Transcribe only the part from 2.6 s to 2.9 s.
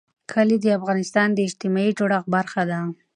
ده.